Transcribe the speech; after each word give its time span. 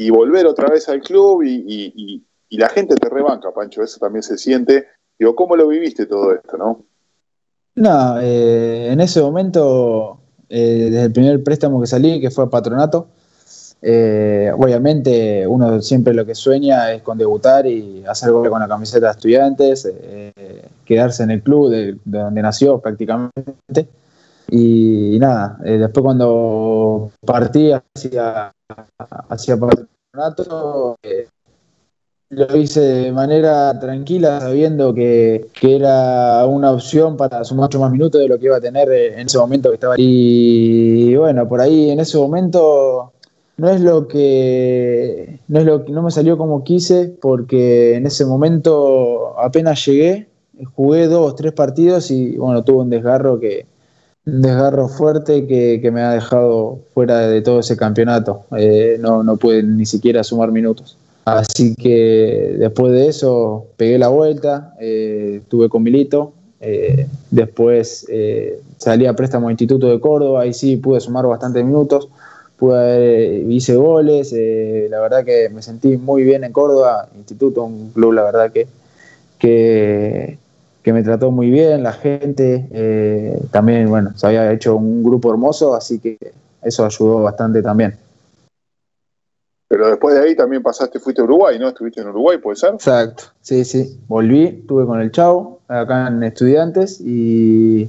y, 0.00 0.08
volver 0.10 0.46
otra 0.46 0.68
vez 0.68 0.88
al 0.88 1.02
club 1.02 1.42
y, 1.42 2.24
la 2.52 2.68
gente 2.68 2.96
te 2.96 3.08
rebanca, 3.08 3.52
Pancho, 3.52 3.82
eso 3.82 3.98
también 3.98 4.22
se 4.22 4.36
siente. 4.36 4.86
Digo, 5.18 5.36
¿cómo 5.36 5.56
lo 5.56 5.68
viviste 5.68 6.06
todo 6.06 6.34
esto, 6.34 6.56
no? 6.56 6.84
No, 7.76 8.20
eh, 8.20 8.88
en 8.90 9.00
ese 9.00 9.20
momento, 9.22 10.18
eh, 10.48 10.88
desde 10.90 11.04
el 11.04 11.12
primer 11.12 11.44
préstamo 11.44 11.80
que 11.80 11.86
salí, 11.86 12.20
que 12.20 12.30
fue 12.30 12.44
a 12.44 12.50
Patronato, 12.50 13.08
eh, 13.82 14.50
obviamente 14.54 15.46
uno 15.46 15.80
siempre 15.80 16.12
lo 16.12 16.26
que 16.26 16.34
sueña 16.34 16.92
es 16.92 17.02
con 17.02 17.16
debutar 17.16 17.66
y 17.66 18.04
hacer 18.06 18.32
gol 18.32 18.50
con 18.50 18.60
la 18.60 18.68
camiseta 18.68 19.06
de 19.06 19.12
estudiantes, 19.12 19.88
quedarse 20.84 21.22
en 21.22 21.30
el 21.30 21.42
club 21.42 21.70
de, 21.70 21.96
donde 22.04 22.42
nació 22.42 22.78
prácticamente. 22.80 23.88
Y, 24.50 25.18
nada, 25.20 25.56
después 25.62 26.02
cuando 26.02 26.26
partí 27.24 27.72
hacia, 27.72 28.52
hacia 29.28 29.56
Patronato, 29.56 30.96
lo 32.30 32.56
hice 32.56 32.80
de 32.80 33.12
manera 33.12 33.76
tranquila, 33.80 34.40
sabiendo 34.40 34.94
que, 34.94 35.48
era 35.60 36.46
una 36.46 36.70
opción 36.70 37.16
para 37.16 37.44
sumar 37.44 37.64
mucho 37.64 37.80
más 37.80 37.90
minutos 37.90 38.20
de 38.20 38.28
lo 38.28 38.38
que 38.38 38.46
iba 38.46 38.56
a 38.56 38.60
tener 38.60 38.90
en 38.90 39.26
ese 39.26 39.38
momento 39.38 39.68
que 39.70 39.74
estaba. 39.74 39.94
Y 39.98 41.14
bueno, 41.16 41.48
por 41.48 41.60
ahí 41.60 41.90
en 41.90 41.98
ese 41.98 42.16
momento 42.18 43.12
no 43.56 43.68
es 43.68 43.80
lo 43.80 44.06
que 44.06 45.40
no 45.48 45.58
es 45.58 45.66
lo 45.66 45.84
que 45.84 45.92
no 45.92 46.02
me 46.02 46.10
salió 46.12 46.38
como 46.38 46.62
quise, 46.62 47.08
porque 47.20 47.96
en 47.96 48.06
ese 48.06 48.24
momento 48.24 49.38
apenas 49.38 49.84
llegué, 49.84 50.28
jugué 50.74 51.08
dos, 51.08 51.34
tres 51.34 51.52
partidos 51.52 52.12
y 52.12 52.36
bueno, 52.36 52.62
tuve 52.62 52.82
un 52.82 52.90
desgarro 52.90 53.40
que 53.40 53.66
desgarro 54.24 54.88
fuerte 54.88 55.46
que, 55.46 55.90
me 55.90 56.02
ha 56.02 56.12
dejado 56.12 56.80
fuera 56.94 57.28
de 57.28 57.42
todo 57.42 57.60
ese 57.60 57.76
campeonato. 57.76 58.44
Eh, 58.56 58.98
no, 59.00 59.22
no 59.22 59.38
ni 59.62 59.86
siquiera 59.86 60.24
sumar 60.24 60.52
minutos. 60.52 60.96
Así 61.24 61.74
que 61.74 62.56
después 62.58 62.92
de 62.92 63.08
eso 63.08 63.66
pegué 63.76 63.98
la 63.98 64.08
vuelta, 64.08 64.74
eh, 64.80 65.42
tuve 65.48 65.68
con 65.68 65.82
Milito, 65.82 66.32
eh, 66.60 67.06
después 67.30 68.06
eh, 68.08 68.60
salí 68.78 69.06
a 69.06 69.14
préstamo 69.14 69.48
a 69.48 69.52
Instituto 69.52 69.88
de 69.88 70.00
Córdoba, 70.00 70.42
ahí 70.42 70.54
sí 70.54 70.76
pude 70.76 71.00
sumar 71.00 71.26
bastantes 71.26 71.64
minutos, 71.64 72.08
pude, 72.56 73.44
hice 73.48 73.76
goles, 73.76 74.32
la 74.32 75.00
verdad 75.00 75.24
que 75.24 75.50
me 75.50 75.62
sentí 75.62 75.96
muy 75.96 76.24
bien 76.24 76.42
en 76.42 76.52
Córdoba, 76.52 77.08
Instituto, 77.16 77.64
un 77.64 77.90
club 77.90 78.12
la 78.12 78.24
verdad 78.24 78.50
que, 78.50 78.66
que, 79.38 80.38
que 80.82 80.92
me 80.92 81.02
trató 81.02 81.30
muy 81.30 81.50
bien, 81.50 81.82
la 81.82 81.92
gente, 81.92 83.38
también 83.50 83.88
bueno, 83.88 84.16
se 84.16 84.26
había 84.26 84.50
hecho 84.52 84.76
un 84.76 85.02
grupo 85.02 85.30
hermoso, 85.30 85.74
así 85.74 85.98
que 85.98 86.18
eso 86.62 86.84
ayudó 86.84 87.22
bastante 87.22 87.62
también. 87.62 87.96
Pero 89.68 89.86
después 89.88 90.16
de 90.16 90.22
ahí 90.22 90.34
también 90.34 90.62
pasaste, 90.62 90.98
fuiste 90.98 91.20
a 91.20 91.24
Uruguay, 91.24 91.56
¿no? 91.58 91.68
Estuviste 91.68 92.00
en 92.00 92.08
Uruguay, 92.08 92.38
¿puede 92.38 92.56
ser? 92.56 92.74
Exacto, 92.74 93.24
sí, 93.40 93.64
sí. 93.64 94.00
Volví, 94.08 94.46
estuve 94.46 94.84
con 94.84 95.00
el 95.00 95.12
Chavo, 95.12 95.60
acá 95.68 96.08
en 96.08 96.24
Estudiantes, 96.24 97.00
y, 97.00 97.88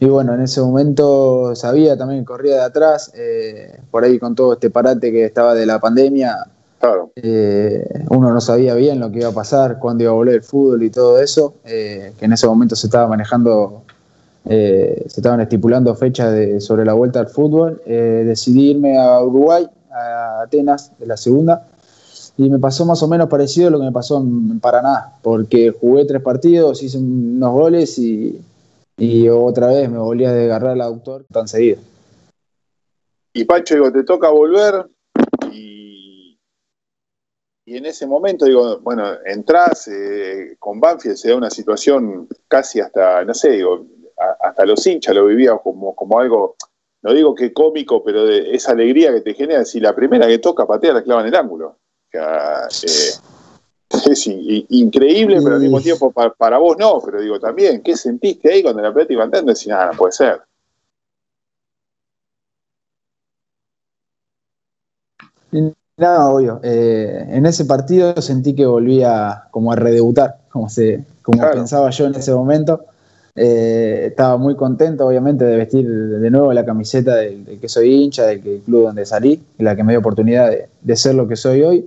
bueno, 0.00 0.34
en 0.34 0.42
ese 0.42 0.60
momento 0.60 1.54
sabía 1.54 1.96
también, 1.96 2.22
corría 2.24 2.56
de 2.56 2.62
atrás, 2.64 3.12
eh, 3.14 3.80
por 3.90 4.04
ahí 4.04 4.18
con 4.18 4.34
todo 4.34 4.52
este 4.52 4.68
parate 4.68 5.10
que 5.10 5.24
estaba 5.24 5.54
de 5.54 5.64
la 5.64 5.78
pandemia, 5.78 6.36
claro. 6.78 7.10
Eh, 7.16 8.04
uno 8.10 8.32
no 8.32 8.40
sabía 8.40 8.74
bien 8.74 9.00
lo 9.00 9.10
que 9.10 9.18
iba 9.18 9.28
a 9.28 9.32
pasar, 9.32 9.78
cuándo 9.78 10.04
iba 10.04 10.12
a 10.12 10.16
volver 10.16 10.36
el 10.36 10.42
fútbol 10.42 10.82
y 10.82 10.90
todo 10.90 11.20
eso, 11.20 11.54
eh, 11.64 12.12
que 12.18 12.24
en 12.24 12.32
ese 12.32 12.46
momento 12.46 12.76
se 12.76 12.86
estaba 12.86 13.08
manejando 13.08 13.82
se 14.48 15.02
estaban 15.08 15.40
estipulando 15.40 15.92
fechas 15.96 16.32
de, 16.32 16.60
sobre 16.60 16.84
la 16.84 16.92
vuelta 16.92 17.18
al 17.18 17.26
fútbol, 17.26 17.82
decidí 17.84 18.70
irme 18.70 18.96
a 18.96 19.20
Uruguay 19.20 19.68
a 19.96 20.42
Atenas 20.42 20.92
de 20.98 21.06
la 21.06 21.16
segunda. 21.16 21.66
Y 22.38 22.50
me 22.50 22.58
pasó 22.58 22.84
más 22.84 23.02
o 23.02 23.08
menos 23.08 23.28
parecido 23.28 23.68
a 23.68 23.70
lo 23.70 23.78
que 23.78 23.86
me 23.86 23.92
pasó 23.92 24.18
en 24.18 24.60
Paraná, 24.60 25.14
porque 25.22 25.70
jugué 25.70 26.04
tres 26.04 26.20
partidos, 26.20 26.82
hice 26.82 26.98
unos 26.98 27.52
goles 27.52 27.98
y, 27.98 28.38
otra 29.28 29.68
vez 29.68 29.90
me 29.90 29.98
volví 29.98 30.24
a 30.24 30.32
desgarrar 30.32 30.72
al 30.72 30.82
autor 30.82 31.24
tan 31.32 31.48
seguido. 31.48 31.78
Y 33.32 33.44
Pancho, 33.44 33.74
digo, 33.74 33.92
te 33.92 34.04
toca 34.04 34.28
volver 34.28 34.86
y, 35.50 35.95
y 37.66 37.76
en 37.76 37.86
ese 37.86 38.06
momento, 38.06 38.46
digo, 38.46 38.78
bueno, 38.78 39.04
entras 39.24 39.88
eh, 39.88 40.56
con 40.58 40.80
Banfield, 40.80 41.16
se 41.16 41.30
da 41.30 41.36
una 41.36 41.50
situación 41.50 42.28
casi 42.48 42.80
hasta, 42.80 43.24
no 43.24 43.34
sé, 43.34 43.50
digo, 43.50 43.84
hasta 44.40 44.64
los 44.64 44.86
hinchas 44.86 45.14
lo 45.14 45.26
vivían 45.26 45.58
como, 45.58 45.94
como 45.94 46.18
algo 46.18 46.56
no 47.06 47.12
digo 47.12 47.34
que 47.36 47.52
cómico, 47.52 48.02
pero 48.02 48.24
de 48.24 48.52
esa 48.54 48.72
alegría 48.72 49.12
que 49.12 49.20
te 49.20 49.34
genera, 49.34 49.64
si 49.64 49.78
la 49.78 49.94
primera 49.94 50.26
que 50.26 50.38
toca 50.38 50.66
patea 50.66 50.92
la 50.92 51.04
clava 51.04 51.20
en 51.20 51.28
el 51.28 51.36
ángulo. 51.36 51.78
Eh, 52.12 52.18
es 54.10 54.26
increíble, 54.26 55.38
pero 55.40 55.54
al 55.54 55.60
mismo 55.60 55.80
tiempo 55.80 56.10
para, 56.10 56.58
vos 56.58 56.76
no, 56.78 57.00
pero 57.04 57.20
digo 57.20 57.38
también, 57.38 57.80
¿qué 57.82 57.96
sentiste 57.96 58.52
ahí 58.52 58.62
cuando 58.62 58.82
la 58.82 58.92
pelota 58.92 59.12
iba 59.12 59.24
entrando? 59.24 59.52
Decís, 59.52 59.68
nada, 59.68 59.92
no 59.92 59.98
puede 59.98 60.12
ser. 60.12 60.40
Nada, 65.98 66.28
obvio. 66.28 66.60
Eh, 66.62 67.24
en 67.30 67.46
ese 67.46 67.64
partido 67.64 68.20
sentí 68.20 68.54
que 68.54 68.66
volvía 68.66 69.44
como 69.50 69.72
a 69.72 69.76
redebutar, 69.76 70.36
como, 70.50 70.68
se, 70.68 71.04
como 71.22 71.40
pensaba 71.50 71.88
yo 71.88 72.06
en 72.06 72.14
ese 72.14 72.34
momento. 72.34 72.84
Eh, 73.34 74.08
estaba 74.08 74.36
muy 74.36 74.56
contento, 74.56 75.06
obviamente, 75.06 75.46
de 75.46 75.56
vestir 75.56 75.88
de 75.88 76.30
nuevo 76.30 76.52
la 76.52 76.66
camiseta 76.66 77.16
del, 77.16 77.58
que 77.58 77.68
soy 77.68 77.94
hincha, 77.94 78.26
del, 78.26 78.40
club 78.40 78.84
donde 78.84 79.06
salí, 79.06 79.42
la 79.58 79.74
que 79.74 79.84
me 79.84 79.92
dio 79.92 80.00
oportunidad 80.00 80.50
de, 80.82 80.96
ser 80.96 81.14
lo 81.14 81.26
que 81.26 81.36
soy 81.36 81.62
hoy. 81.62 81.86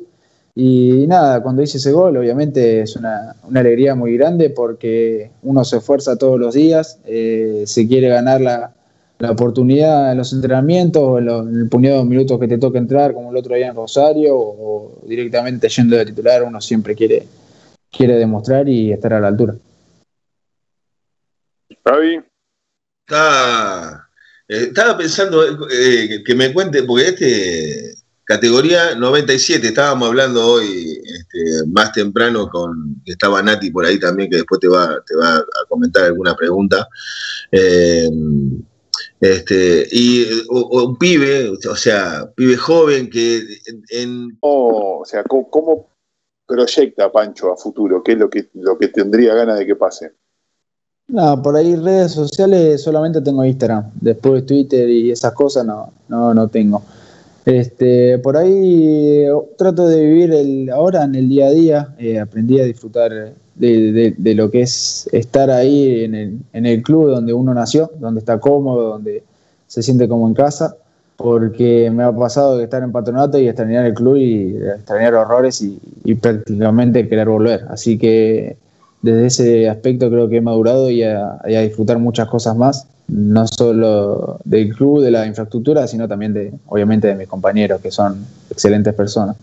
Y 0.55 1.05
nada, 1.07 1.43
cuando 1.43 1.61
hice 1.61 1.77
ese 1.77 1.91
gol, 1.91 2.17
obviamente 2.17 2.81
es 2.81 2.95
una, 2.95 3.35
alegría 3.53 3.93
muy 3.93 4.17
grande 4.17 4.49
porque 4.49 5.29
uno 5.43 5.63
se 5.63 5.77
esfuerza 5.77 6.17
todos 6.17 6.39
los 6.39 6.55
días, 6.55 6.97
eh, 7.05 7.63
se 7.67 7.87
quiere 7.87 8.09
ganar 8.09 8.41
la, 8.41 8.73
oportunidad 9.27 10.11
en 10.11 10.17
los 10.17 10.31
entrenamientos, 10.31 11.03
o 11.03 11.19
en, 11.19 11.27
el 11.27 11.69
puñado 11.69 11.99
de 11.99 12.05
minutos 12.05 12.39
que 12.39 12.47
te 12.47 12.57
toca 12.57 12.77
entrar, 12.77 13.13
como 13.13 13.31
el 13.31 13.37
otro 13.37 13.55
día 13.55 13.67
en 13.67 13.75
Rosario, 13.75 14.37
o, 14.37 15.01
directamente 15.05 15.67
yendo 15.67 15.97
de 15.97 16.05
titular, 16.05 16.43
uno 16.43 16.61
siempre 16.61 16.95
quiere, 16.95 17.27
quiere 17.91 18.15
demostrar 18.15 18.69
y 18.69 18.91
estar 18.91 19.13
a 19.13 19.19
la 19.19 19.27
altura. 19.27 19.55
Eh, 24.47 24.63
estaba 24.63 24.97
pensando 24.97 25.43
eh, 25.69 26.23
que 26.25 26.35
me 26.35 26.53
cuente, 26.53 26.83
porque 26.83 27.07
este 27.07 27.99
categoría 28.29 28.93
97, 28.93 29.69
estábamos 29.69 30.07
hablando 30.07 30.45
hoy 30.45 31.01
este, 31.03 31.67
más 31.67 31.91
temprano 31.91 32.47
con, 32.47 33.01
estaba 33.03 33.41
Nati 33.41 33.71
por 33.71 33.87
ahí 33.87 33.99
también, 33.99 34.29
que 34.29 34.35
después 34.37 34.59
te 34.59 34.67
va, 34.67 35.03
te 35.03 35.15
va 35.15 35.37
a 35.37 35.65
comentar 35.67 36.03
alguna 36.03 36.35
pregunta. 36.35 36.87
Eh, 37.51 38.07
este, 39.21 39.87
y 39.91 40.25
un 40.49 40.97
pibe, 40.97 41.49
o 41.49 41.75
sea, 41.75 42.31
pibe 42.35 42.55
joven 42.55 43.09
que 43.09 43.41
en... 43.89 44.37
o 44.41 45.03
sea, 45.05 45.23
¿cómo, 45.23 45.87
proyecta 46.47 47.11
Pancho 47.11 47.51
a 47.51 47.57
futuro? 47.57 48.01
¿Qué 48.01 48.13
es 48.13 48.17
lo 48.17 48.29
que, 48.29 48.49
lo 48.53 48.77
que 48.77 48.87
tendría 48.87 49.35
ganas 49.35 49.59
de 49.59 49.65
que 49.65 49.75
pase? 49.75 50.11
No, 51.09 51.41
por 51.41 51.55
ahí 51.55 51.75
redes 51.75 52.11
sociales 52.11 52.81
solamente 52.81 53.21
tengo 53.21 53.43
Instagram. 53.43 53.91
Después 53.99 54.45
Twitter 54.45 54.89
y 54.89 55.11
esas 55.11 55.33
cosas 55.33 55.65
no, 55.65 55.91
no, 56.07 56.33
no 56.33 56.47
tengo. 56.47 56.83
Este, 57.45 58.19
por 58.19 58.37
ahí 58.37 59.25
trato 59.57 59.87
de 59.87 60.05
vivir 60.05 60.31
el, 60.31 60.69
ahora 60.69 61.03
en 61.03 61.15
el 61.15 61.27
día 61.27 61.47
a 61.47 61.51
día. 61.51 61.95
Eh, 61.97 62.19
aprendí 62.19 62.59
a 62.59 62.65
disfrutar 62.65 63.33
de, 63.59 64.33
lo 64.35 64.49
que 64.49 64.61
es 64.61 65.07
estar 65.11 65.49
ahí 65.51 66.03
en 66.03 66.15
el, 66.15 66.39
en 66.53 66.65
el 66.65 66.81
club 66.81 67.09
donde 67.09 67.33
uno 67.33 67.53
nació, 67.53 67.91
donde 67.99 68.19
está 68.19 68.39
cómodo, 68.39 68.89
donde 68.89 69.23
se 69.67 69.83
siente 69.83 70.07
como 70.07 70.27
en 70.27 70.33
casa. 70.33 70.75
Porque 71.17 71.91
me 71.91 72.03
ha 72.03 72.15
pasado 72.15 72.57
de 72.57 72.63
estar 72.63 72.81
en 72.81 72.93
patronato 72.93 73.37
y 73.37 73.47
extrañar 73.47 73.85
el 73.85 73.93
club 73.93 74.15
y 74.15 74.55
extrañar 74.55 75.13
horrores 75.15 75.61
y, 75.61 75.77
y 76.05 76.15
prácticamente 76.15 77.09
querer 77.09 77.27
volver. 77.27 77.65
Así 77.69 77.97
que 77.97 78.55
desde 79.01 79.25
ese 79.27 79.69
aspecto 79.69 80.09
creo 80.09 80.27
que 80.27 80.37
he 80.37 80.41
madurado 80.41 80.89
y 80.89 81.03
a, 81.03 81.39
disfrutar 81.43 81.99
muchas 81.99 82.27
cosas 82.27 82.55
más, 82.55 82.87
no 83.07 83.47
solo 83.47 84.39
del 84.43 84.75
club, 84.75 85.01
de 85.01 85.11
la 85.11 85.25
infraestructura, 85.25 85.87
sino 85.87 86.07
también 86.07 86.33
de, 86.33 86.51
obviamente, 86.67 87.07
de 87.07 87.15
mis 87.15 87.27
compañeros, 87.27 87.81
que 87.81 87.91
son 87.91 88.25
excelentes 88.49 88.93
personas. 88.93 89.37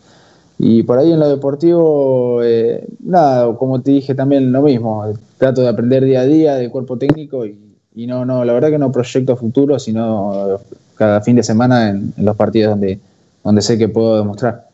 Y 0.59 0.83
por 0.85 0.99
ahí 0.99 1.13
en 1.13 1.21
lo 1.21 1.29
deportivo, 1.29 2.43
eh, 2.43 2.87
nada, 3.01 3.55
como 3.57 3.83
te 3.83 3.91
dije 3.91 4.15
también 4.15 4.53
lo 4.53 4.63
mismo, 4.63 5.05
trato 5.39 5.61
de 5.61 5.69
aprender 5.69 6.05
día 6.05 6.21
a 6.21 6.27
día 6.27 6.55
del 6.55 6.71
cuerpo 6.71 6.97
técnico 6.97 7.45
y, 7.45 8.07
no, 8.07 8.25
no, 8.25 8.45
la 8.45 8.53
verdad 8.53 8.71
que 8.71 8.79
no 8.79 8.93
proyecto 8.93 9.37
futuro, 9.37 9.79
sino 9.79 10.61
cada 10.97 11.21
fin 11.21 11.37
de 11.37 11.43
semana 11.43 11.91
en, 11.91 12.13
en 12.17 12.25
los 12.25 12.37
partidos 12.37 12.71
donde, 12.71 12.99
donde 13.43 13.63
sé 13.63 13.79
que 13.79 13.89
puedo 13.89 14.19
demostrar. 14.19 14.69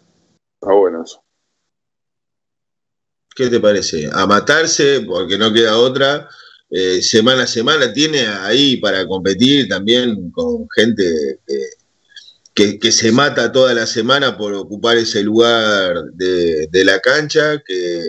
Está 0.61 0.75
bueno 0.75 1.03
eso. 1.03 1.23
¿Qué 3.35 3.49
te 3.49 3.61
parece? 3.61 4.09
A 4.13 4.27
matarse, 4.27 5.01
porque 5.07 5.39
no 5.39 5.53
queda 5.53 5.79
otra. 5.79 6.29
Eh, 6.71 7.03
semana 7.03 7.43
a 7.43 7.47
semana 7.47 7.93
tiene 7.93 8.27
ahí 8.27 8.77
para 8.79 9.07
competir 9.07 9.69
también 9.69 10.31
con 10.31 10.67
gente 10.75 11.05
que, 11.47 11.55
se 12.55 13.13
mata 13.13 13.51
toda 13.51 13.75
la 13.75 13.87
semana 13.87 14.37
por 14.37 14.53
ocupar 14.55 14.97
ese 14.97 15.23
lugar 15.23 16.05
de, 16.13 16.69
la 16.85 17.01
cancha, 17.01 17.63
que, 17.65 18.03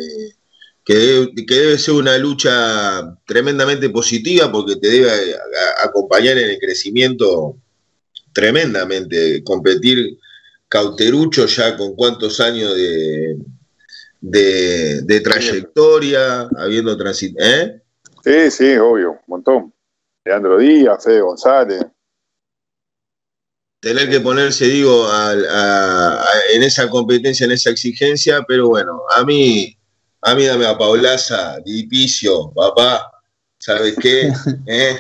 que, 0.83 0.93
debe, 1.47 1.77
ser 1.77 1.93
una 1.93 2.17
lucha 2.17 3.17
tremendamente 3.25 3.89
positiva 3.89 4.51
porque 4.51 4.75
te 4.75 4.89
debe 4.89 5.09
acompañar 5.83 6.37
en 6.37 6.49
el 6.49 6.59
crecimiento 6.59 7.55
tremendamente. 8.33 9.43
Competir 9.43 10.17
cauterucho 10.67 11.45
ya 11.45 11.77
con 11.77 11.95
cuántos 11.95 12.39
años 12.39 12.75
de, 12.75 13.37
de, 14.19 15.21
trayectoria, 15.21 16.49
habiendo 16.57 16.97
transitado. 16.97 17.49
¿eh? 17.49 17.81
Sí, 18.23 18.51
sí, 18.51 18.77
obvio, 18.77 19.11
un 19.11 19.19
montón. 19.27 19.73
Leandro 20.25 20.57
Díaz, 20.57 21.03
Fede 21.03 21.21
González 21.21 21.85
tener 23.83 24.09
que 24.09 24.21
ponerse, 24.21 24.65
digo, 24.65 25.09
en 26.53 26.63
esa 26.63 26.89
competencia, 26.89 27.43
en 27.43 27.51
esa 27.51 27.69
exigencia, 27.69 28.41
pero 28.47 28.69
bueno, 28.69 29.01
a 29.13 29.25
mí, 29.25 29.77
a 30.21 30.33
mí 30.33 30.45
dame 30.45 30.65
a 30.65 30.77
Paulaza, 30.77 31.59
Dipicio, 31.65 32.49
papá, 32.55 33.11
¿sabes 33.57 33.95
qué? 33.99 34.31
¿Eh? 34.67 34.97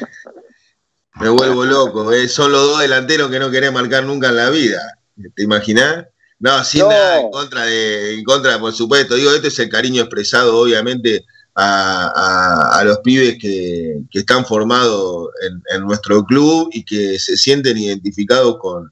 Me 1.15 1.29
vuelvo 1.29 1.63
loco, 1.63 2.11
¿eh? 2.11 2.27
son 2.27 2.51
los 2.51 2.61
dos 2.61 2.79
delanteros 2.81 3.31
que 3.31 3.39
no 3.39 3.49
querés 3.49 3.71
marcar 3.71 4.03
nunca 4.03 4.27
en 4.27 4.35
la 4.35 4.49
vida, 4.49 4.99
¿te 5.33 5.43
imaginas? 5.43 6.07
No, 6.39 6.61
sin 6.65 6.81
nada 6.81 7.21
en 7.21 7.31
contra, 7.31 7.63
de, 7.63 8.15
en 8.15 8.23
contra, 8.25 8.59
por 8.59 8.73
supuesto, 8.73 9.15
digo, 9.15 9.31
este 9.31 9.47
es 9.47 9.59
el 9.59 9.69
cariño 9.69 10.01
expresado, 10.01 10.57
obviamente, 10.57 11.23
a, 11.55 12.81
los 12.85 12.99
pibes 12.99 13.37
que, 13.39 14.01
están 14.11 14.45
formados 14.45 15.29
en, 15.73 15.81
nuestro 15.81 16.23
club 16.25 16.69
y 16.71 16.83
que 16.83 17.19
se 17.19 17.37
sienten 17.37 17.77
identificados 17.77 18.57
con, 18.57 18.91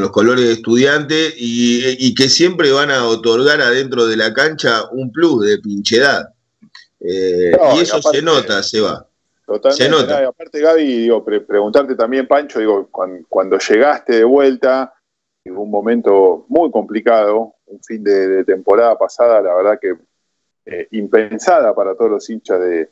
los 0.00 0.10
colores 0.10 0.46
de 0.46 0.52
estudiante 0.52 1.32
y, 1.36 2.14
que 2.14 2.28
siempre 2.28 2.72
van 2.72 2.90
a 2.90 3.04
otorgar 3.06 3.60
adentro 3.60 4.06
de 4.06 4.16
la 4.16 4.32
cancha 4.32 4.88
un 4.92 5.12
plus 5.12 5.46
de 5.46 5.58
pinchedad. 5.58 6.30
Eh, 7.00 7.52
y 7.76 7.80
eso 7.80 8.00
se 8.00 8.22
nota, 8.22 8.62
se 8.62 8.80
va. 8.80 9.06
Totalmente. 9.46 9.84
Se 9.84 9.90
nota. 9.90 10.26
aparte, 10.26 10.58
Gaby, 10.58 11.00
digo, 11.00 11.22
preguntarte 11.22 11.94
también, 11.94 12.26
Pancho, 12.26 12.60
digo, 12.60 12.88
cuando, 12.90 13.58
llegaste 13.58 14.14
de 14.14 14.24
vuelta, 14.24 14.94
en 15.44 15.58
un 15.58 15.70
momento 15.70 16.46
muy 16.48 16.70
complicado, 16.70 17.52
un 17.66 17.82
fin 17.82 18.02
de 18.02 18.42
temporada 18.44 18.96
pasada, 18.96 19.42
la 19.42 19.54
verdad 19.54 19.78
que 19.78 19.94
eh, 20.66 20.88
impensada 20.92 21.74
para 21.74 21.94
todos 21.94 22.10
los 22.10 22.30
hinchas 22.30 22.60
de, 22.60 22.90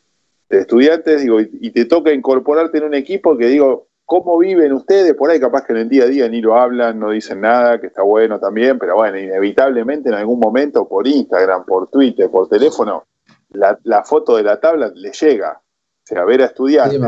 estudiantes, 0.50 1.22
digo, 1.22 1.40
y, 1.40 1.70
te 1.70 1.86
toca 1.86 2.12
incorporarte 2.12 2.76
en 2.76 2.84
un 2.84 2.92
equipo 2.92 3.38
que 3.38 3.46
digo, 3.46 3.86
¿cómo 4.04 4.36
viven 4.36 4.74
ustedes? 4.74 5.14
Por 5.14 5.30
ahí 5.30 5.40
capaz 5.40 5.64
que 5.64 5.72
en 5.72 5.78
el 5.78 5.88
día 5.88 6.04
a 6.04 6.06
día 6.06 6.28
ni 6.28 6.42
lo 6.42 6.58
hablan, 6.58 7.00
no 7.00 7.10
dicen 7.10 7.40
nada, 7.40 7.80
que 7.80 7.86
está 7.86 8.02
bueno 8.02 8.38
también, 8.38 8.78
pero 8.78 8.96
bueno, 8.96 9.18
inevitablemente 9.18 10.10
en 10.10 10.16
algún 10.16 10.38
momento 10.38 10.86
por 10.86 11.06
Instagram, 11.06 11.64
por 11.64 11.88
Twitter, 11.88 12.30
por 12.30 12.50
teléfono, 12.50 13.06
la, 13.52 14.04
foto 14.04 14.36
de 14.36 14.42
la 14.42 14.60
tabla 14.60 14.92
le 14.94 15.10
llega. 15.12 15.52
O 15.52 16.04
sea, 16.04 16.26
ver 16.26 16.42
a 16.42 16.46
estudiantes 16.46 17.00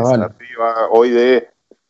hoy 0.91 1.11
de 1.11 1.49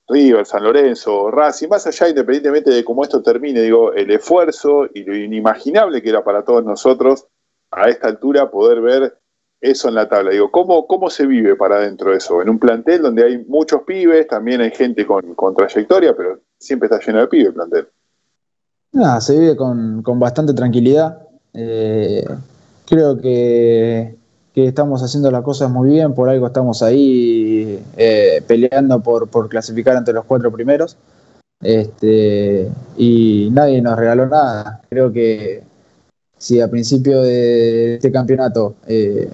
River, 0.08 0.44
San 0.44 0.64
Lorenzo, 0.64 1.30
Racing, 1.30 1.68
más 1.68 1.86
allá 1.86 2.08
independientemente 2.08 2.72
de 2.72 2.84
cómo 2.84 3.04
esto 3.04 3.22
termine, 3.22 3.60
digo, 3.60 3.92
el 3.92 4.10
esfuerzo 4.10 4.88
y 4.92 5.04
lo 5.04 5.14
inimaginable 5.14 6.02
que 6.02 6.08
era 6.08 6.24
para 6.24 6.44
todos 6.44 6.64
nosotros 6.64 7.28
a 7.74 7.88
esta 7.88 8.08
altura 8.08 8.50
poder 8.50 8.80
ver 8.80 9.18
eso 9.60 9.88
en 9.88 9.94
la 9.94 10.08
tabla. 10.08 10.30
Digo, 10.30 10.50
¿cómo, 10.50 10.86
cómo 10.86 11.08
se 11.10 11.26
vive 11.26 11.56
para 11.56 11.76
adentro 11.76 12.10
de 12.10 12.18
eso? 12.18 12.42
En 12.42 12.48
un 12.48 12.58
plantel 12.58 13.02
donde 13.02 13.24
hay 13.24 13.44
muchos 13.48 13.82
pibes, 13.82 14.26
también 14.28 14.60
hay 14.60 14.70
gente 14.70 15.06
con, 15.06 15.54
trayectoria, 15.56 16.14
pero 16.14 16.38
siempre 16.58 16.86
está 16.86 17.00
lleno 17.04 17.20
de 17.20 17.26
pibes 17.28 17.46
el 17.48 17.54
plantel. 17.54 17.88
Nada, 18.92 19.20
se 19.20 19.38
vive 19.38 19.56
con, 19.56 20.02
bastante 20.18 20.52
tranquilidad. 20.52 21.18
Eh, 21.54 22.24
creo 22.86 23.18
que, 23.18 24.16
estamos 24.54 25.02
haciendo 25.02 25.30
las 25.30 25.42
cosas 25.42 25.70
muy 25.70 25.88
bien, 25.88 26.14
por 26.14 26.28
algo 26.28 26.46
estamos 26.46 26.82
ahí 26.82 27.82
eh, 27.96 28.42
peleando 28.46 29.00
por, 29.00 29.28
por, 29.28 29.48
clasificar 29.48 29.96
entre 29.96 30.14
los 30.14 30.24
cuatro 30.26 30.52
primeros. 30.52 30.96
Este, 31.60 32.68
y 32.98 33.48
nadie 33.50 33.80
nos 33.80 33.98
regaló 33.98 34.26
nada. 34.26 34.82
Creo 34.90 35.10
que 35.10 35.62
si 36.38 36.60
a 36.60 36.70
principio 36.70 37.22
de 37.22 37.94
este 37.94 38.12
campeonato 38.12 38.76
eh, 38.86 39.28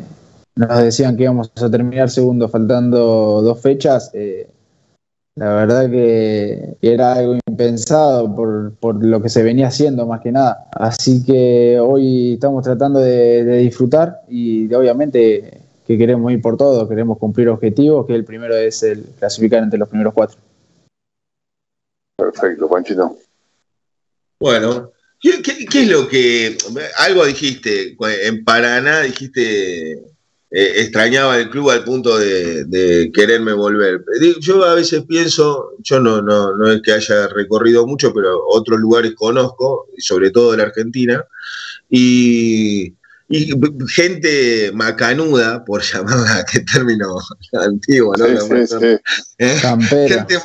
nos 0.56 0.82
decían 0.82 1.16
que 1.16 1.24
íbamos 1.24 1.50
a 1.54 1.70
terminar 1.70 2.10
segundo 2.10 2.48
faltando 2.48 3.42
dos 3.42 3.60
fechas, 3.60 4.10
eh, 4.14 4.48
la 5.36 5.54
verdad 5.54 5.90
que 5.90 6.76
era 6.82 7.14
algo 7.14 7.38
impensado 7.48 8.34
por, 8.80 9.04
lo 9.04 9.22
que 9.22 9.28
se 9.28 9.42
venía 9.42 9.68
haciendo 9.68 10.06
más 10.06 10.20
que 10.20 10.32
nada. 10.32 10.68
Así 10.72 11.24
que 11.24 11.78
hoy 11.80 12.34
estamos 12.34 12.64
tratando 12.64 13.00
de, 13.00 13.44
disfrutar 13.58 14.22
y 14.28 14.72
obviamente 14.74 15.62
que 15.86 15.96
queremos 15.96 16.30
ir 16.30 16.42
por 16.42 16.56
todo, 16.56 16.88
queremos 16.88 17.18
cumplir 17.18 17.48
objetivos, 17.48 18.06
que 18.06 18.14
el 18.14 18.24
primero 18.24 18.54
es 18.54 18.82
el 18.82 19.04
clasificar 19.18 19.62
entre 19.62 19.78
los 19.78 19.88
primeros 19.88 20.12
cuatro. 20.12 20.38
Perfecto, 22.16 22.68
Panchito. 22.68 23.16
Bueno, 24.38 24.90
¿Qué, 25.20 25.82
es 25.82 25.88
lo 25.88 26.08
que, 26.08 26.56
algo 26.96 27.26
dijiste, 27.26 27.94
en 28.22 28.42
Paraná 28.42 29.02
dijiste, 29.02 29.92
eh, 29.92 30.00
extrañaba 30.50 31.38
el 31.38 31.50
club 31.50 31.70
al 31.70 31.84
punto 31.84 32.16
de, 32.18 33.10
quererme 33.12 33.52
volver? 33.52 34.02
Yo 34.40 34.64
a 34.64 34.74
veces 34.74 35.04
pienso, 35.06 35.74
yo 35.80 36.00
no, 36.00 36.22
no, 36.22 36.56
no 36.56 36.72
es 36.72 36.80
que 36.80 36.92
haya 36.92 37.28
recorrido 37.28 37.86
mucho, 37.86 38.14
pero 38.14 38.40
otros 38.48 38.80
lugares 38.80 39.12
conozco, 39.14 39.88
sobre 39.98 40.30
todo 40.30 40.52
de 40.52 40.56
la 40.56 40.64
Argentina, 40.64 41.22
y, 41.90 42.94
gente 43.88 44.72
macanuda, 44.72 45.64
por 45.64 45.82
llamarla, 45.92 46.46
qué 46.50 46.60
término 46.60 47.18
antiguo, 47.52 48.14
¿no? 48.16 48.26
Sí, 48.26 48.66
sí, 48.66 48.86
¿Eh? 49.38 49.60
Gente, 50.08 50.38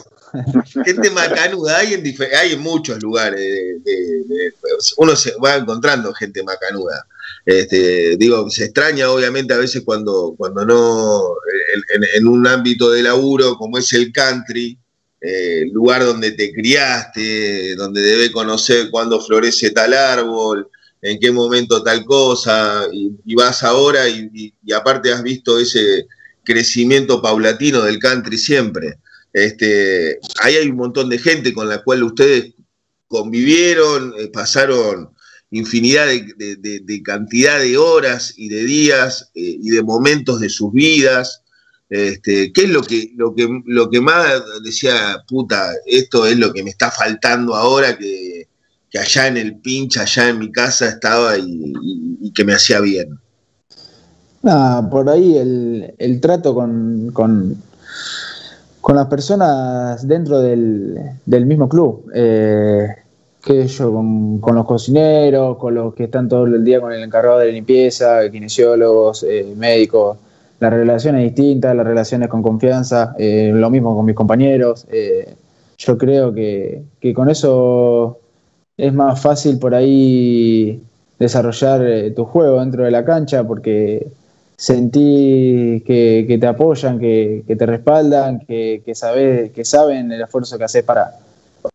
gente 0.86 1.10
macanuda, 1.10 1.78
hay 1.78 1.94
en, 1.94 2.04
hay 2.38 2.54
en 2.54 2.62
muchos 2.62 3.02
lugares. 3.02 3.42
uno 4.98 5.16
se 5.16 5.34
va 5.44 5.56
encontrando 5.56 6.14
gente 6.14 6.44
macanuda. 6.44 7.06
Este, 7.46 8.18
digo, 8.18 8.50
se 8.50 8.66
extraña 8.66 9.10
obviamente 9.10 9.54
a 9.54 9.58
veces 9.58 9.84
cuando, 9.86 10.34
cuando 10.38 10.66
no, 10.66 11.36
en, 12.16 12.28
un 12.28 12.48
ámbito 12.48 12.92
de 12.92 13.04
laburo 13.04 13.56
como 13.56 13.78
es 13.78 13.94
el 13.94 14.12
country, 14.12 14.78
eh, 15.22 15.66
lugar 15.72 16.04
donde 16.04 16.32
te 16.32 16.52
criaste, 16.52 17.76
donde 17.76 18.02
debe 18.02 18.32
conocer 18.32 18.90
cuándo 18.90 19.22
florece 19.22 19.72
tal 19.72 19.94
árbol, 19.94 20.68
en 21.02 21.20
qué 21.20 21.32
momento 21.32 21.84
tal 21.84 22.04
cosa, 22.04 22.88
y, 22.92 23.36
vas 23.36 23.63
ahora 23.63 24.10
y, 24.10 24.54
aparte 24.75 25.13
has 25.13 25.22
visto 25.22 25.60
ese 25.60 26.08
crecimiento 26.44 27.22
paulatino 27.22 27.82
del 27.82 28.00
country 28.00 28.38
siempre. 28.38 28.98
Este, 29.36 30.18
ahí 30.42 30.56
hay 30.56 30.70
un 30.70 30.77
montón 30.77 31.10
de 31.10 31.18
gente 31.18 31.54
con 31.54 31.68
la 31.68 31.84
cual 31.84 32.04
ustedes 32.04 32.54
convivieron, 33.06 34.13
eh, 34.18 34.30
pasaron 34.30 35.10
infinidad 35.51 36.08
de, 36.08 37.01
cantidad 37.04 37.60
de 37.60 37.77
horas 37.77 38.34
y 38.38 38.48
de 38.48 38.63
días 38.63 39.30
eh, 39.36 39.58
y 39.62 39.72
de 39.72 39.84
momentos 39.84 40.39
de 40.39 40.48
sus 40.48 40.72
vidas. 40.72 41.42
Este, 41.89 42.54
¿Qué 42.54 42.63
es 42.63 42.70
lo 42.70 42.82
que, 42.82 43.12
lo, 43.18 43.36
que, 43.36 43.46
lo 43.65 43.89
que 43.89 44.00
más 44.00 44.42
decía, 44.63 45.22
puta, 45.27 45.70
esto 45.86 46.25
es 46.25 46.38
lo 46.38 46.54
que 46.54 46.63
me 46.63 46.70
está 46.70 46.89
faltando 46.89 47.56
ahora 47.56 47.98
que, 47.98 48.48
allá 48.98 49.27
en 49.27 49.36
el 49.36 49.58
pinche, 49.58 50.00
allá 50.00 50.30
en 50.30 50.39
mi 50.39 50.50
casa 50.50 50.88
estaba 50.88 51.38
y, 51.38 52.32
que 52.34 52.46
me 52.46 52.54
hacía 52.54 52.80
bien? 52.80 53.20
Nada, 54.44 54.89
por 54.89 55.10
ahí 55.10 55.38
el, 55.38 56.22
trato 56.22 56.56
con, 56.56 57.12
con 57.12 57.62
las 58.94 59.08
personas 59.08 60.08
dentro 60.08 60.42
del, 60.42 61.00
mismo 61.25 61.68
club. 61.68 62.12
Eh, 62.13 62.88
que 63.44 63.68
yo, 63.68 63.92
con, 63.92 64.56
los 64.56 64.65
cocineros, 64.65 65.58
con 65.58 65.74
los 65.74 65.96
que 65.96 66.04
están 66.04 66.30
todo 66.30 66.46
el 66.46 66.63
día 66.63 66.80
con 66.80 66.94
el 66.94 67.01
encargado 67.01 67.39
de 67.39 67.51
limpieza, 67.51 68.30
kinesiólogos, 68.30 69.24
eh, 69.24 69.54
médicos, 69.56 70.18
las 70.60 70.72
relaciones 70.72 71.24
distintas, 71.24 71.75
las 71.75 71.86
relaciones 71.86 72.27
con 72.27 72.44
confianza, 72.44 73.15
eh, 73.18 73.51
lo 73.54 73.72
mismo 73.72 73.96
con 73.96 74.06
mis 74.06 74.15
compañeros. 74.15 74.86
yo 75.77 75.98
creo 75.98 76.32
que, 76.32 76.84
que, 77.00 77.13
con 77.13 77.30
eso 77.30 78.20
es 78.77 78.94
más 78.94 79.20
fácil 79.20 79.58
por 79.58 79.74
ahí 79.74 80.80
desarrollar 81.18 81.82
tu 82.15 82.25
juego 82.25 82.60
dentro 82.60 82.84
de 82.84 82.92
la 82.92 83.04
cancha 83.04 83.44
porque 83.44 84.08
sentí 84.57 85.83
que, 85.85 86.38
te 86.39 86.47
apoyan, 86.47 87.00
que, 87.00 87.43
te 87.47 87.65
respaldan, 87.65 88.39
que, 88.39 88.83
que, 88.85 89.51
que 89.53 89.65
saben 89.65 90.12
el 90.12 90.21
esfuerzo 90.21 90.57
que 90.57 90.63
haces 90.63 90.83
para, 90.83 91.19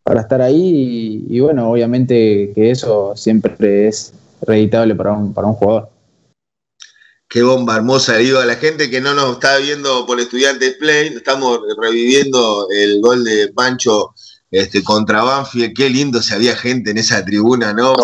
para 0.03 0.21
estar 0.23 0.41
ahí 0.41 1.25
y, 1.29 1.41
bueno, 1.41 1.71
obviamente 1.71 2.53
que 2.55 2.71
eso 2.71 3.15
siempre 3.17 3.89
es 3.89 4.13
reeditable 4.43 4.95
para 4.95 5.13
un, 5.13 5.33
para 5.33 5.49
un 5.49 5.55
jugador. 5.55 5.91
Qué 7.29 7.43
bomba 7.43 7.77
hermosa, 7.77 8.17
digo 8.17 8.41
a 8.41 8.47
la 8.47 8.57
gente 8.57 8.91
que 8.91 9.01
no 9.01 9.15
nos 9.15 9.35
está 9.35 9.57
viendo 9.59 10.05
por 10.05 10.19
Estudiantes 10.19 10.77
Play, 10.81 11.09
estamos 11.15 11.61
reviviendo 11.81 12.67
el 12.71 13.01
gol 13.01 13.23
de 13.23 13.53
Pancho 13.55 14.15
este, 14.51 14.83
contra 14.83 15.23
Banfield, 15.23 15.73
qué 15.77 15.89
lindo 15.89 16.21
se 16.21 16.35
había 16.35 16.57
gente 16.57 16.91
en 16.91 16.99
esa 16.99 17.25
tribuna, 17.25 17.73
¿no? 17.73 17.95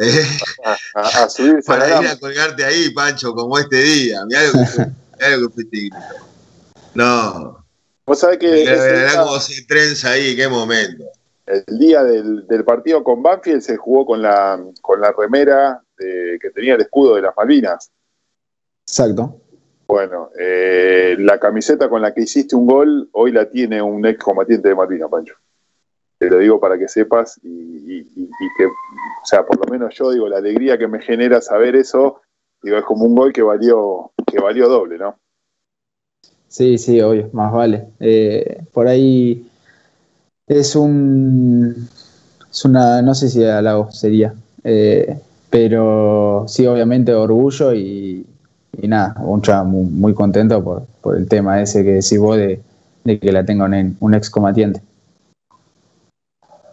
a, 0.94 1.28
para 1.66 2.00
ir 2.00 2.08
a 2.08 2.18
colgarte 2.18 2.64
ahí, 2.64 2.90
Pancho, 2.90 3.34
como 3.34 3.58
este 3.58 3.76
día. 3.76 4.24
Mirá 4.26 4.44
lo 4.46 4.52
que 4.52 4.66
fue, 4.66 5.36
lo 5.36 5.48
que 5.48 5.64
fue 5.64 5.88
No. 6.94 7.64
Vos 8.06 8.18
sabés 8.18 8.38
que. 8.38 8.50
Mirá, 8.50 9.22
cómo 9.22 9.38
se 9.40 9.62
trenza 9.64 10.12
ahí, 10.12 10.34
qué 10.34 10.48
momento. 10.48 11.04
El 11.46 11.78
día 11.78 12.04
del, 12.04 12.46
del, 12.46 12.64
partido 12.64 13.02
con 13.02 13.22
Banfield 13.22 13.60
se 13.60 13.76
jugó 13.76 14.06
con 14.06 14.22
la, 14.22 14.62
con 14.80 15.00
la 15.00 15.12
remera 15.12 15.82
de, 15.98 16.38
que 16.40 16.50
tenía 16.50 16.76
el 16.76 16.80
escudo 16.80 17.16
de 17.16 17.22
las 17.22 17.36
Malvinas. 17.36 17.90
Exacto. 18.86 19.40
Bueno, 19.86 20.30
eh, 20.38 21.16
la 21.18 21.40
camiseta 21.40 21.88
con 21.88 22.00
la 22.00 22.14
que 22.14 22.22
hiciste 22.22 22.54
un 22.54 22.66
gol, 22.66 23.08
hoy 23.12 23.32
la 23.32 23.50
tiene 23.50 23.82
un 23.82 24.06
ex 24.06 24.22
combatiente 24.22 24.68
de 24.68 24.74
Malvinas, 24.76 25.10
Pancho. 25.10 25.34
Te 26.20 26.28
lo 26.28 26.36
digo 26.36 26.60
para 26.60 26.76
que 26.78 26.86
sepas 26.86 27.40
y, 27.42 28.04
que, 28.04 28.66
o 28.66 29.24
sea, 29.24 29.46
por 29.46 29.56
lo 29.56 29.72
menos 29.72 29.94
yo 29.94 30.10
digo, 30.10 30.28
la 30.28 30.36
alegría 30.36 30.76
que 30.76 30.86
me 30.86 31.00
genera 31.00 31.40
saber 31.40 31.74
eso, 31.76 32.20
digo, 32.62 32.76
es 32.76 32.84
como 32.84 33.06
un 33.06 33.14
gol 33.14 33.32
que 33.32 33.40
valió, 33.40 34.12
que 34.26 34.38
valió 34.38 34.68
doble, 34.68 34.98
¿no? 34.98 35.16
Sí, 36.46 36.76
sí, 36.76 37.00
obvio, 37.00 37.30
más 37.32 37.50
vale. 37.50 37.86
Eh, 38.00 38.64
por 38.70 38.86
ahí 38.86 39.48
es 40.46 40.76
un, 40.76 41.88
es 42.50 42.64
una, 42.66 43.00
no 43.00 43.14
sé 43.14 43.30
si 43.30 43.42
halago 43.42 43.90
sería, 43.90 44.34
eh, 44.62 45.18
pero 45.48 46.44
sí, 46.48 46.66
obviamente 46.66 47.14
orgullo 47.14 47.72
y, 47.72 48.26
y 48.76 48.88
nada, 48.88 49.14
un 49.20 49.40
muy, 49.70 49.84
muy 49.84 50.12
contento 50.12 50.62
por, 50.62 50.82
por, 51.00 51.16
el 51.16 51.26
tema 51.28 51.62
ese 51.62 51.82
que 51.82 51.92
decís 51.92 52.18
vos 52.18 52.36
de, 52.36 52.60
que 53.04 53.32
la 53.32 53.42
tengo 53.46 53.64
en 53.64 53.96
un 54.00 54.12
excombatiente. 54.12 54.82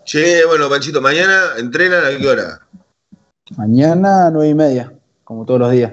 Che, 0.08 0.46
bueno, 0.46 0.70
Panchito, 0.70 1.02
mañana 1.02 1.58
entrenan 1.58 2.06
a 2.06 2.18
qué 2.18 2.26
hora? 2.26 2.62
Mañana 3.58 4.28
a 4.28 4.32
nueve 4.32 4.52
y 4.52 4.54
media, 4.54 4.94
como 5.26 5.46
todos 5.46 5.60
los 5.60 5.72
días. 5.72 5.92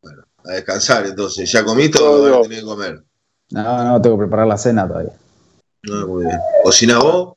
Bueno, 0.00 0.22
a 0.44 0.52
descansar 0.52 1.04
entonces. 1.06 1.50
¿Ya 1.50 1.64
comiste 1.64 2.00
o 2.00 2.38
a 2.38 2.42
tener 2.42 2.60
que 2.60 2.64
comer? 2.64 3.02
No, 3.50 3.82
no, 3.82 4.00
tengo 4.00 4.16
que 4.16 4.20
preparar 4.20 4.46
la 4.46 4.56
cena 4.56 4.86
todavía. 4.86 5.10
No, 5.82 6.06
muy 6.06 6.26
bien. 6.26 6.38
¿Cocina 6.62 7.00
vos? 7.00 7.34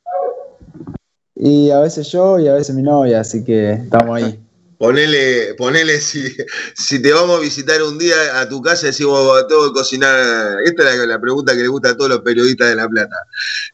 Y 1.33 1.71
a 1.71 1.79
veces 1.79 2.11
yo 2.11 2.37
y 2.37 2.47
a 2.47 2.53
veces 2.53 2.75
mi 2.75 2.83
novia, 2.83 3.21
así 3.21 3.43
que 3.43 3.71
estamos 3.71 4.15
ahí. 4.15 4.39
Ponele, 4.81 5.53
ponele 5.53 6.01
si, 6.01 6.35
si 6.73 6.99
te 6.99 7.13
vamos 7.13 7.37
a 7.37 7.39
visitar 7.39 7.83
un 7.83 7.99
día 7.99 8.15
a 8.39 8.49
tu 8.49 8.63
casa, 8.63 8.87
decimos, 8.87 9.45
tengo 9.47 9.67
que 9.67 9.73
cocinar. 9.73 10.59
Esta 10.65 10.91
es 10.91 11.07
la, 11.07 11.21
pregunta 11.21 11.53
que 11.53 11.61
le 11.61 11.67
gusta 11.67 11.89
a 11.89 11.95
todos 11.95 12.09
los 12.09 12.21
periodistas 12.21 12.69
de 12.69 12.75
La 12.75 12.87
Plata. 12.87 13.15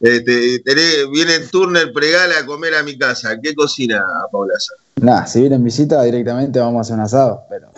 Este, 0.00 0.62
viene 1.10 1.38
Turner 1.50 1.94
Pregala 1.94 2.40
a 2.40 2.44
comer 2.44 2.74
a 2.74 2.82
mi 2.82 2.98
casa. 2.98 3.40
¿Qué 3.40 3.54
cocina, 3.54 4.04
Paula? 4.30 4.52
Nada, 4.96 5.26
si 5.26 5.40
viene 5.40 5.56
en 5.56 5.64
visita 5.64 6.02
directamente 6.02 6.60
vamos 6.60 6.76
a 6.76 6.80
hacer 6.82 6.96
un 6.96 7.00
asado, 7.00 7.42
pero. 7.48 7.72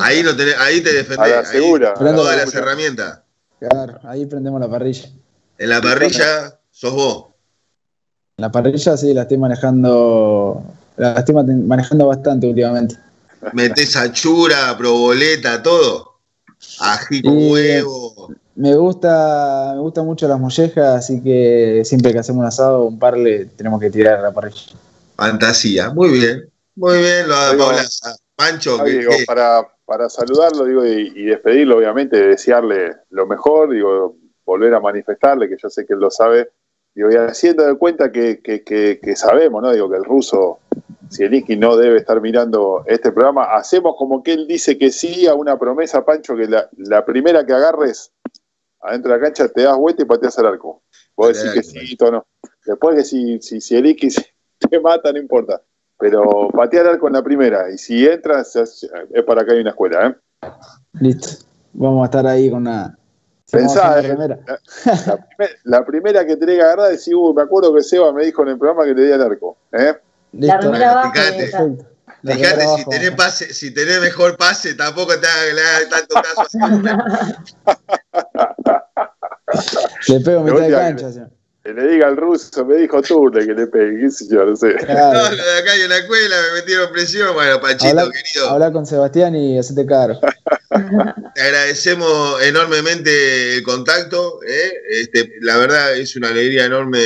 ahí, 0.00 0.22
no 0.22 0.30
ahí 0.60 0.80
te 0.80 0.94
defendés. 0.94 1.48
segura. 1.48 1.92
todas 1.92 2.34
las 2.34 2.54
herramientas. 2.54 3.20
Claro, 3.60 4.00
ahí 4.04 4.24
prendemos 4.24 4.58
la 4.58 4.70
parrilla. 4.70 5.10
En 5.58 5.68
la 5.68 5.82
parrilla 5.82 6.58
sos 6.70 6.94
vos. 6.94 7.26
En 8.38 8.42
la 8.42 8.50
parrilla 8.50 8.96
sí, 8.96 9.12
la 9.12 9.22
estoy 9.22 9.36
manejando 9.36 10.64
la 10.96 11.12
estoy 11.14 11.34
manejando 11.34 12.06
bastante 12.06 12.46
últimamente. 12.46 12.96
¿Metes 13.52 13.96
achura, 13.96 14.76
proboleta, 14.76 15.62
todo? 15.62 16.20
Ají 16.80 17.22
con 17.22 17.50
huevo. 17.50 18.34
Me 18.54 18.74
gusta, 18.74 19.72
me 19.74 19.80
gusta 19.80 20.02
mucho 20.02 20.26
las 20.26 20.40
mollejas, 20.40 20.96
así 20.96 21.22
que 21.22 21.82
siempre 21.84 22.12
que 22.12 22.20
hacemos 22.20 22.40
un 22.40 22.46
asado, 22.46 22.84
un 22.84 22.98
par 22.98 23.16
le 23.16 23.44
tenemos 23.44 23.78
que 23.80 23.90
tirar 23.90 24.18
a 24.18 24.22
la 24.22 24.32
parrilla. 24.32 24.72
Fantasía, 25.16 25.90
muy 25.90 26.10
bien, 26.10 26.50
muy 26.74 26.98
bien, 26.98 27.28
lo 27.28 27.34
Paula. 27.34 27.84
Pancho, 28.34 28.78
Para, 29.26 29.66
para 29.86 30.10
saludarlo 30.10 30.64
digo, 30.64 30.84
y, 30.84 31.24
despedirlo, 31.24 31.78
obviamente, 31.78 32.16
desearle 32.16 32.96
lo 33.10 33.26
mejor, 33.26 33.70
digo, 33.70 34.16
volver 34.44 34.74
a 34.74 34.80
manifestarle, 34.80 35.48
que 35.48 35.56
yo 35.62 35.70
sé 35.70 35.86
que 35.86 35.94
él 35.94 36.00
lo 36.00 36.10
sabe, 36.10 36.50
digo, 36.96 37.12
y 37.12 37.14
haciendo 37.14 37.64
de 37.64 37.76
cuenta 37.76 38.10
que, 38.10 38.40
que, 38.40 38.64
que 38.64 39.16
sabemos, 39.16 39.62
¿no? 39.62 39.70
Digo, 39.70 39.88
que 39.88 39.96
el 39.96 40.04
ruso 40.04 40.58
si 41.10 41.56
no 41.56 41.76
debe 41.76 41.98
estar 41.98 42.20
mirando 42.20 42.82
este 42.86 43.12
programa, 43.12 43.44
hacemos 43.56 43.94
como 43.96 44.22
que 44.22 44.32
él 44.32 44.46
dice 44.46 44.76
que 44.76 44.90
sí 44.90 45.26
a 45.26 45.34
una 45.34 45.58
promesa, 45.58 46.04
Pancho, 46.04 46.36
que 46.36 46.48
la, 46.48 47.04
primera 47.04 47.44
que 47.44 47.52
agarres 47.52 48.12
adentro 48.80 49.12
de 49.12 49.18
la 49.18 49.24
cancha 49.24 49.48
te 49.48 49.62
das 49.62 49.76
vuelta 49.76 50.02
y 50.02 50.06
pateas 50.06 50.38
al 50.38 50.46
arco. 50.46 50.82
Vos 51.16 51.28
decís 51.28 51.52
que 51.52 51.62
sí, 51.62 51.96
o 52.00 52.10
no. 52.10 52.26
Después 52.64 52.96
que 52.96 53.04
si, 53.04 53.40
si, 53.40 53.60
si 53.60 53.76
el 53.76 53.96
te 54.70 54.80
mata, 54.80 55.12
no 55.12 55.18
importa. 55.18 55.62
Pero 55.98 56.48
patear 56.50 56.86
arco 56.86 57.06
en 57.06 57.14
la 57.14 57.22
primera. 57.22 57.70
Y 57.70 57.78
si 57.78 58.06
entras, 58.06 58.54
es 58.56 58.88
para 59.26 59.42
acá 59.42 59.52
hay 59.52 59.60
una 59.60 59.70
escuela. 59.70 60.08
¿eh? 60.08 60.48
Listo. 61.00 61.44
Vamos 61.72 62.02
a 62.02 62.04
estar 62.06 62.26
ahí 62.26 62.50
con 62.50 62.62
una, 62.62 62.98
Pensá, 63.50 64.00
eh, 64.00 64.16
la, 65.64 65.84
primera 65.84 66.24
que 66.26 66.36
tenés 66.36 66.56
que 66.56 66.62
agarrar, 66.62 66.90
decís, 66.90 67.14
uh, 67.14 67.32
me 67.32 67.42
acuerdo 67.42 67.72
que 67.72 67.80
Seba 67.82 68.12
me 68.12 68.24
dijo 68.24 68.42
en 68.42 68.48
el 68.48 68.58
programa 68.58 68.84
que 68.84 68.92
te 68.94 69.02
di 69.02 69.12
al 69.12 69.22
arco. 69.22 69.56
¿eh? 69.72 69.94
La 70.32 70.58
primera 70.58 71.12
Fíjate, 71.12 71.52
fíjate 72.24 72.66
si, 72.76 72.84
tenés 72.86 73.12
pase, 73.12 73.54
si 73.54 73.72
tenés 73.72 74.00
mejor 74.00 74.36
pase, 74.36 74.74
tampoco 74.74 75.12
te 75.20 75.28
hagas 75.28 75.88
tanto 75.88 76.14
caso 76.14 76.42
Le 80.08 80.20
pego 80.20 80.40
mitad 80.42 80.60
de 80.60 80.70
cancha, 80.72 81.30
le 81.76 81.92
diga 81.92 82.06
al 82.06 82.16
ruso, 82.16 82.64
me 82.64 82.76
dijo 82.76 83.02
Turle 83.02 83.46
que 83.46 83.52
le 83.52 83.66
pegue, 83.66 84.00
qué 84.00 84.10
sé 84.10 84.26
yo, 84.30 84.46
no 84.46 84.56
sé. 84.56 84.68
No, 84.68 85.30
lo 85.30 85.44
de 85.44 85.58
acá 85.58 85.74
en 85.74 85.90
la 85.90 85.98
escuela 85.98 86.36
me 86.48 86.60
metieron 86.60 86.90
presión, 86.90 87.34
bueno, 87.34 87.60
Panchito, 87.60 88.10
querido. 88.10 88.48
Habla 88.48 88.72
con 88.72 88.86
Sebastián 88.86 89.36
y 89.36 89.58
hacete 89.58 89.84
caro. 89.84 90.18
Te 91.34 91.40
agradecemos 91.42 92.42
enormemente 92.42 93.56
el 93.56 93.62
contacto, 93.62 94.40
¿eh? 94.48 94.72
este, 94.88 95.34
la 95.42 95.58
verdad 95.58 95.94
es 95.94 96.16
una 96.16 96.28
alegría 96.28 96.64
enorme 96.64 97.04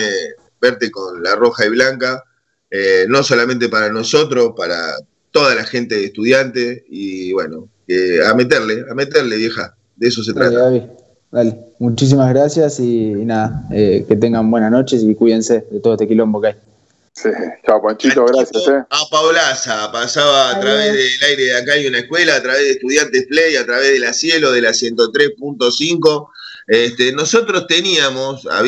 verte 0.61 0.89
con 0.93 1.21
la 1.21 1.35
roja 1.35 1.67
y 1.67 1.71
blanca. 1.71 2.23
Eh, 2.71 3.07
no 3.09 3.25
solamente 3.25 3.69
para 3.69 3.89
nosotros, 3.89 4.53
para 4.57 4.95
toda 5.33 5.57
la 5.57 5.65
gente 5.65 5.97
de 5.97 6.05
estudiantes 6.05 6.85
y 6.89 7.33
bueno, 7.33 7.69
a 8.25 8.35
meterle, 8.35 8.85
a 8.89 8.95
meterle 8.95 9.37
vieja, 9.37 9.75
de 9.97 10.07
eso 10.07 10.23
se 10.23 10.33
trata. 10.33 10.71
Dale, 11.31 11.57
muchísimas 11.79 12.33
gracias 12.35 12.81
y, 12.81 13.13
nada, 13.25 13.65
eh, 13.71 14.05
que 14.09 14.17
tengan 14.17 14.51
buenas 14.51 14.73
noches 14.73 15.03
y 15.03 15.15
cuídense 15.15 15.65
de 15.71 15.81
todo 15.81 15.95
este 15.95 16.09
quilombo 16.09 16.41
que 16.41 16.49
hay. 16.49 16.55
Sí, 17.13 17.29
chao 17.67 17.83
Panchito, 17.83 18.25
gracias. 18.25 18.67
Eh. 18.67 18.83
A 18.91 19.09
Paulaza, 19.11 19.93
pasaba 19.93 20.51
a 20.51 20.61
través 20.61 20.93
del 20.93 21.29
aire 21.29 21.45
de 21.45 21.57
acá 21.57 21.73
hay 21.75 21.87
una 21.87 21.99
escuela, 21.99 22.37
a 22.37 22.43
través 22.43 22.63
de 22.63 22.71
Estudiantes 22.73 23.27
Play, 23.29 23.57
a 23.57 23.65
través 23.65 23.93
de 23.93 23.99
la 24.01 24.13
Cielo, 24.13 24.51
de 24.51 24.63
la 24.63 24.71
103.5. 24.71 26.29
Este, 26.67 27.13
nosotros 27.13 27.67
teníamos, 27.67 28.47